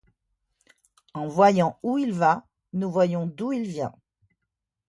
En 1.13 1.27
voyant 1.27 1.77
où 1.83 1.99
il 1.99 2.11
va, 2.11 2.47
nous 2.73 2.89
voyons 2.89 3.27
d’où 3.27 3.53
il 3.53 3.67
vient. 3.69 3.93